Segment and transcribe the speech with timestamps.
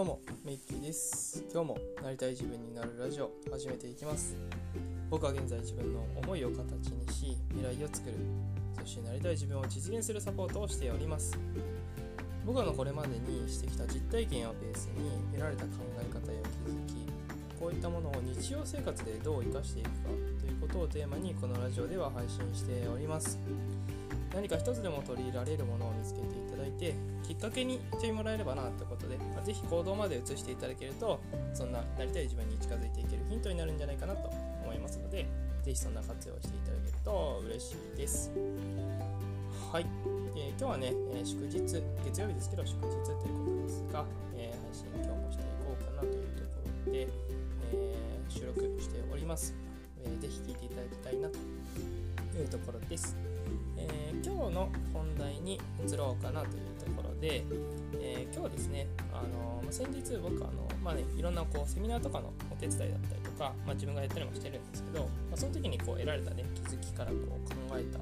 [0.00, 1.44] どうも、メイキーです。
[1.52, 4.34] 今日もなりたい自分になるラジオ始めていきます。
[5.10, 8.14] 僕は現在自分の思いを形にし、未来を作る、
[8.80, 11.38] そしてなりたい自分を実現するサポートをしております。
[12.46, 17.06] 僕らのこれまでにしてきた実体験をベースに得られた考え方や気づき、
[17.60, 23.38] こういったものを日常生活でどう生かしていくかということをテーマにこのラジオでは配信しております。
[24.34, 26.94] 何か一つでも取り入れられるものを見つけていただいて
[27.26, 31.20] きっかけにしてもらえればなってことで、まあ、ぜひ行動まで移していただけると
[31.52, 34.30] そんななりたい自分に近づいていけるヒントになるんじゃないかなと
[34.62, 35.26] 思いますので
[35.62, 38.30] ぜひそんな活用していただけると嬉しいです。
[39.72, 39.86] はい、
[40.34, 44.04] えー今日はね、えー祝日月曜日ですけど祝日ということですが、
[44.36, 47.08] えー配信今日もしていこうかなというところで、
[47.72, 49.54] え収録しております、
[50.10, 51.36] えーぜひ聞いていただきたいなと
[52.38, 53.16] いうところです
[53.76, 57.44] えー今日の本題に移ろうかなというところで、
[58.00, 67.98] えー今日ですね、あのま先日僕あの、まあね、いろんなこうセミナーとかのお手伝いだったりとか、まあ、自分がやったりもしてるんですけど、まあ、その時にこう得られた、ね、気づきからこう考えた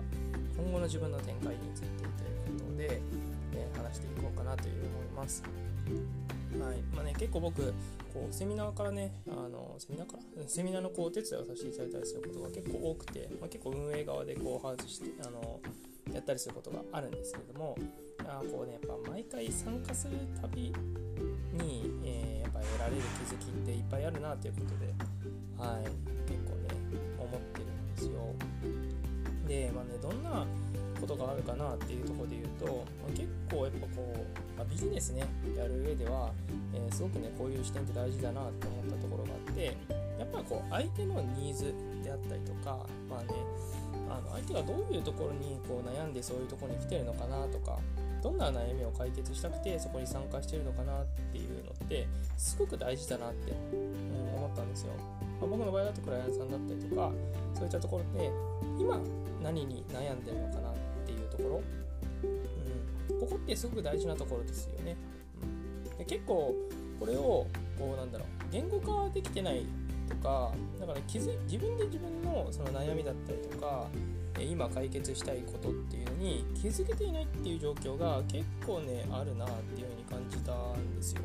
[0.60, 3.00] 今後の自分の展開についてということで、
[3.54, 5.42] えー話していこうかなという思います。
[6.60, 6.82] はい。
[6.94, 7.62] まあね、結構僕
[8.12, 15.60] こうセミナーからねあのセミナーからセミナーのこうお手伝いをさせていただいたりすることが結構多くて、まあ、結構運営側でこう外してあの
[16.12, 17.76] やったりすることがあるんですけれども
[18.24, 20.72] あこうねやっぱ毎回参加するたび
[21.52, 24.86] に、えーやっぱ得られる気づきっていっぱいあるなということで、
[25.58, 25.84] はい、
[26.30, 26.68] 結構ね
[27.18, 28.34] 思ってるんですよ。
[29.46, 30.46] で、まあね、どんな
[30.98, 35.24] ことがあるかなっていうところで言うと、まあ、結構やっぱこう、まあ、ビジネスね
[35.56, 36.32] やる上では、
[36.74, 39.76] えーすごくねこういう視点って大事だなって思ったところがあって
[40.18, 43.28] やっぱこう相手のニーズであったりとかまあね
[44.08, 47.78] あの相手がどういうところにこう悩んでそういうところに来てるのかなとか
[48.22, 54.92] どんな悩みを解決したくてそこに参加してるのかなっていうのってすごく大事だなって、うん、思ったんですよ。
[55.40, 57.12] まあ、僕の場合だとクライアントさんだったりとか
[57.54, 58.30] そういったところで
[58.80, 59.00] 今
[59.42, 60.67] 何に悩んでるのかな
[61.38, 61.62] ところ、
[63.12, 64.96] うん、ここってすごく大事なところですよね。
[65.90, 66.54] うん、で結構
[67.00, 67.46] これを
[67.78, 68.28] こうなんだろう。
[68.50, 69.64] 言語化できてない
[70.08, 73.86] とかだから気づい自分で自分のその悩みだったりとか
[74.40, 81.22] 今解決したいことっていうのに気づけていないっていう状況が結構ねあるなっていうふうに感じたんですよ。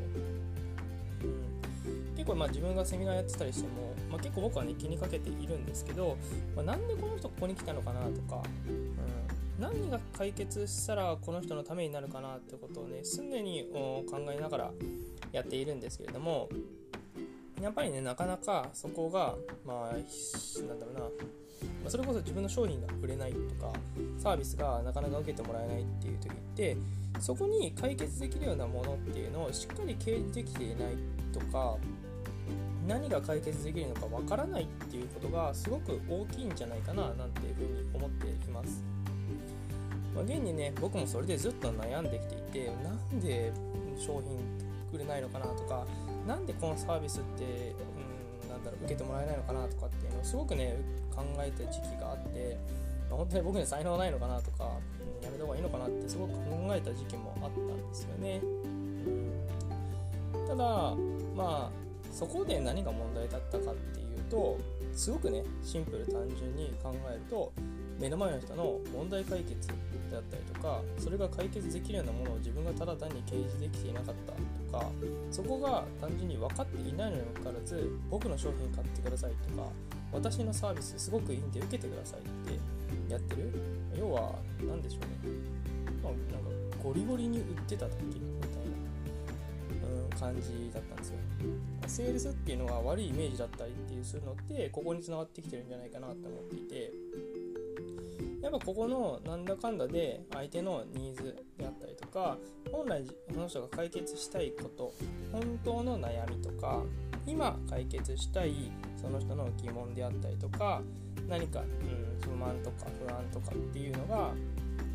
[1.86, 6.16] うん、結構まあ自分がセミナーやってたりしても、まあ、結構僕はね気にかけているんですけど、
[6.56, 8.42] まあ、なんでこの人ここに来たのかなとか、
[9.64, 14.70] 何が解決したらこの人のためになるかなってことをね常に考えながら
[15.32, 16.50] やっているんですけれども
[17.62, 21.00] やっぱりねなかなかそこがまあなんだろうな
[21.82, 23.72] まそれこそ自分の商品が売れないとか
[24.18, 26.76] サービスがなかなか受けてもらえないっていう時って
[27.20, 30.96] そこに解決できるようなものっていうのをしっかり掲示できていない
[31.32, 31.76] とか
[32.86, 38.84] 何が解決できるのかわからないっていうことがすごく大きいんじゃないかななんていうふうに思っています。
[40.14, 43.52] まあ、現にね僕もそれでずっと悩んできていてなんで
[43.98, 44.38] 商品
[44.92, 45.86] 売れないのかなとか
[46.26, 47.74] なんでこのサービスって、
[48.44, 50.76] うん、なんだろう受けてもらえないのかなとかっていうのをすごくね
[51.14, 52.58] 考えた時期があって、
[53.10, 54.64] まあ本当に僕に才能ないのかなとか、
[54.98, 56.40] うんやめた方がいいのかなってすごく考
[56.74, 58.40] えた時期もあったんですよね。
[60.34, 60.64] うん、ただ
[61.34, 61.70] まあ
[62.12, 64.58] そこで何が問題だったかっていうと
[64.92, 67.52] すごくねシンプル単純に考えると
[67.98, 69.74] 目の前の人の問題解決で
[70.16, 74.32] あったりとかそれが解決できるようなものを自分がただ単に掲示できていなかった
[74.78, 74.90] とか
[75.30, 79.68] そこが単純に分かっていないのにもかかわらず僕の商品買ってくださいとか
[80.12, 82.58] 私のサービスすごくいいんで受けてくださいって
[83.12, 83.50] やってる。
[83.96, 84.34] 要は
[84.66, 85.34] 何でしょうね、
[86.02, 88.20] まあ、なんかゴリゴリに売ってた時みたい
[89.82, 91.16] な、うん、感じだったんですよ。
[91.86, 96.92] セールスっていうのが悪いイメージだったりっていうするのってここに繋がってきてるんじゃないかなって思っていて。
[98.44, 102.36] やっぱここのなんだかんだで相手のニーズであったりとか
[102.70, 103.02] 本来
[103.34, 104.92] この人が解決したいこと
[105.32, 106.82] 本当の悩みとか
[107.26, 108.70] 今解決したい
[109.00, 110.82] その人の疑問であったりとか
[111.26, 114.32] 何か、うん、不満とか不安とかっていうのが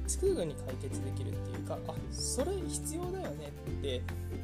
[0.05, 4.01] すぐに解決できるっていうかあそれ必要だよねって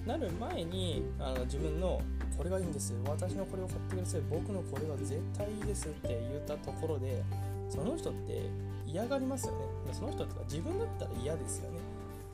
[0.08, 2.01] なる前にあの自分の
[2.36, 4.22] これがいいんです私のこれを買ってください。
[4.30, 7.24] 僕のこれは絶対いいですって言ったところで
[7.69, 8.50] その人って
[8.88, 9.58] 嫌がりますよね。
[9.94, 11.80] その人とか自分だったら嫌ですよね。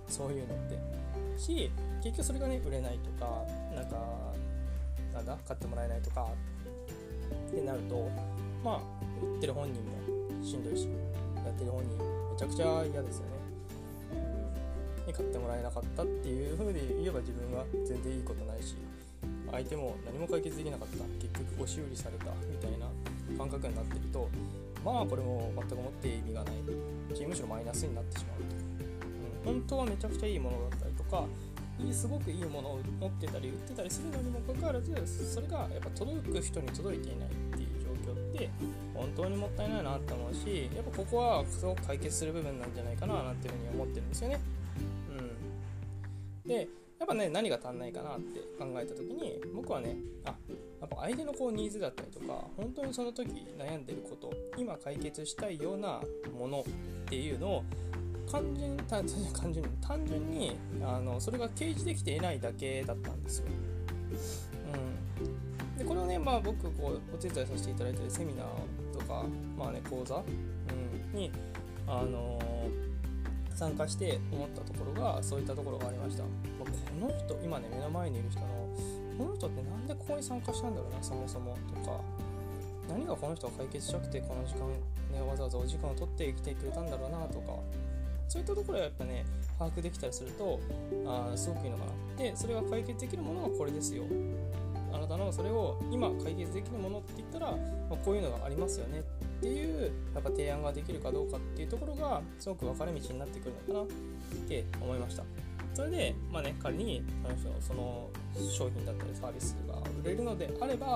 [0.08, 0.80] そういうのって。
[1.38, 1.72] し
[2.04, 3.98] 結局それがね売れないとかなんか
[5.14, 6.28] なんだ買ってもらえないとか
[7.50, 8.10] ってなると
[8.64, 8.80] まあ
[9.26, 10.88] 売ってる本人もしんどいし
[11.38, 13.32] やってる本人めちゃくちゃ嫌ですよね、
[15.08, 18.76] に買ってもらえなかったっていう風で言えば自分は全然いいことないし
[19.52, 21.04] 相手も何も解決できなかった。
[21.20, 22.88] 結局押し売りされたみたいな
[23.38, 24.30] 感覚になってると
[24.84, 26.56] まあこれも全くもって意味がない。
[27.16, 28.38] しむしろマイナスになってしまう。
[29.44, 31.26] と、うん、本当はめちゃくちゃいいものだったりとか
[31.92, 37.70] すごくいいものを持ってたり売ってたりするのにもかかわらずそれがやっぱ届く人に届いていないっていう
[38.06, 38.50] 状況って
[38.94, 44.40] 本当にもったいないなって思うしやっぱここはすごく解決する部分なんじゃないかななんていうふうに思ってるんですよね。
[46.46, 46.68] うん、で
[47.02, 50.36] やっぱね何が足んないかなって考えた時に僕はねあ
[50.80, 53.28] やっぱ相手のこうニーズだったりとか本当にその時
[53.58, 56.00] 悩んでること今解決したいような
[56.38, 56.64] ものっ
[57.08, 57.64] ていうのを
[58.32, 59.04] 単純単
[59.34, 63.46] 単純に単純にあのそれが掲示できていないだけだったんですよ。
[64.72, 69.26] うん、でこれをね、まあ、僕こうお手伝いさせていただいてるセミナーとか、
[69.58, 71.32] まあね、講座、うん、に、
[71.88, 72.91] あのー、
[73.56, 76.24] 参加して思ったところがそういったところがありました。
[76.24, 76.30] ま
[76.62, 78.48] あ、この人今ね目の前にいる人の
[79.18, 82.00] この人ってなんでここに参加したんだろうなそもそもとか。
[82.90, 84.68] 何がこの人が解決したくてこの時間
[85.14, 87.54] ねわざわざお時間を取って生きてくれたんだろうなとか。
[88.28, 89.26] そういったところはやっぱね
[89.60, 90.58] 把握できたりすると
[91.06, 91.92] あすごくいいのかな。
[92.18, 94.04] でそれが解決できるものはこれですよ。
[94.94, 97.58] あなたのそれを今解決できるものって言ったら、ま
[97.92, 99.04] あ、こういうのがありますよね。
[99.42, 103.88] っていうやっぱ提案ができるかどうかっていうところがすごく分かれ道になってくるのかなっ
[104.48, 105.24] て思いました
[105.74, 108.10] それでまあね仮にその人のその
[108.52, 110.88] 商品だったりサービスが売れるのであれば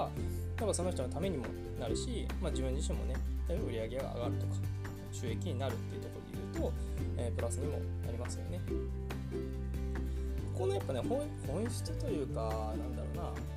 [0.59, 1.45] やっぱその人のためにも
[1.79, 3.15] なるし、まあ、自分自身もね
[3.49, 4.53] 売り上げが上がるとか
[5.11, 6.73] 収益になるっていうところで言うと、
[7.17, 8.59] えー、プラスにもなりますよね。
[10.53, 11.01] ここのやっぱね
[11.47, 13.54] 本質というかなんだろうな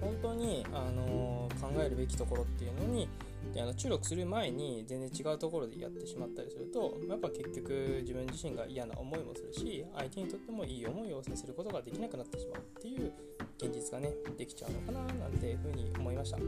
[0.00, 3.08] 本当に、あの、考えるべきところっていうのに
[3.52, 13.12] であの注力する前に全然違うところでやってしまったりするとやっぱ結局自分自身が嫌な思いもするし相手にとってもいい思いをさせることができなくなってしまうっていう
[13.58, 16.38] 現実がねできちゃうのかななんていうふうに思いました。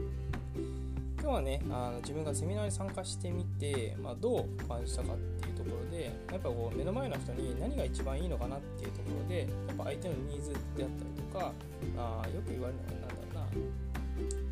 [1.19, 10.89] 今日はねあの自分がセミナーに参加してみて、まあ、どう感じたかっていうところでやっぱこう目の前の人に何が一番いいのかなっていうところでやっぱ相手のニーズであったり
[11.33, 11.53] とか
[11.97, 13.26] あよく言われるのは何だろう。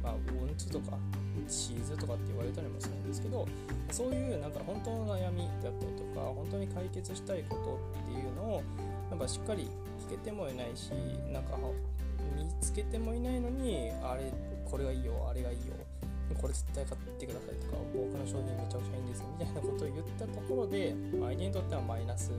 [0.04, 0.98] まあウォンツとか
[1.48, 3.48] シーズとかって言われたりもするんですけど
[3.92, 8.64] そういうなんか本当の悩みだったりとか本当に解決したいことっていうのを
[9.12, 9.70] やっぱしっかり
[10.08, 10.92] 聞けてもいないし
[11.32, 11.58] なんか
[12.36, 14.32] 見つけてもいないのにあれ
[14.70, 15.74] これがいいよあれがいいよ
[16.42, 22.32] これ絶対買ってくださいとか僕の商品めちゃくちゃいいんですみたいなことを言ったところで相手にとってはマイナス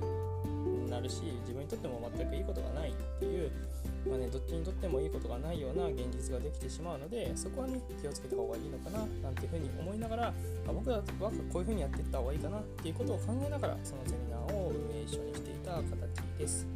[1.06, 3.50] るし自分にとっても全くいいことがないっていう
[4.08, 15.84] まあね、どっちにとってもいいことがないような現実ができてしまうのでそこはね気をつけた方がいいのかななんていうふうに思いながら、まあ、僕はこういうふうにやっていった方がいいかなっていうことを考えながらそのセミナーを運営一緒にしていた形
[16.38, 16.75] です。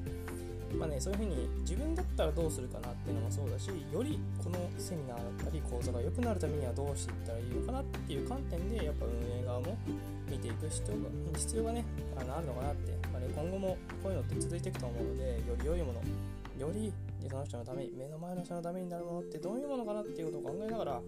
[0.79, 9.77] まあね、そういうふうに自分だったらどうするかなっていうのもそうだしよりこのセミナーだったり講座が良くなるためにはどうしていったらいいのかなっていう観点でやっぱ運営側も
[10.31, 11.85] 見ていく必要が必要がね
[12.17, 16.01] あのあるのかなって、まあね、今後もこういうのって続いていくと思うのでより良いもの
[16.59, 16.93] より
[17.29, 21.01] その人のために目の前の人のためになるものってどういうものかなっていうことを考えながらや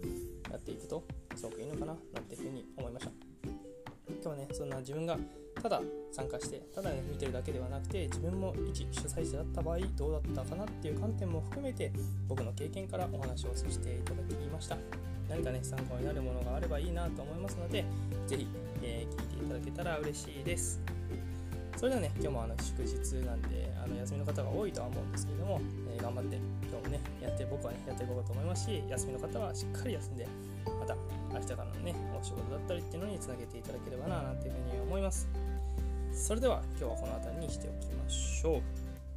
[0.57, 1.05] っていくと
[1.35, 3.13] すごくいいのかななんていうふうに思いました。
[4.09, 5.19] 今日はねそんな自分が
[5.61, 11.93] ただ参加してただ見てるだけではなくて自分も一主催者だった場合どうだったかなっていう観点も含めて
[12.29, 14.77] 僕の経験からお話をさせていただきました。
[15.29, 17.85] 何かね参考になるものがあればいいなと思いますので
[18.27, 18.47] 是非、
[18.83, 20.81] えー、聞いていただけたら嬉しいです。
[21.77, 22.95] それではね今日もあの祝日
[23.27, 25.61] なんであの休みの方が多いとは思うんですけれども、
[25.97, 26.37] えー、頑張って
[26.71, 30.29] 今日もねやって僕はねやっていこうと思いますし休みの方はしっかり休んで
[30.79, 30.95] また
[31.33, 35.29] 明日からのねお仕事だったりっていうのにつなげていただければななんていうふうに思います。
[36.13, 38.63] それでは今日はこの辺りにしておきましょう。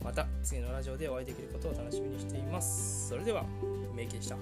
[0.03, 3.09] また次のラジオでお会いできることを楽しみにしています。
[3.09, 3.43] それでは
[3.95, 4.37] メイキでした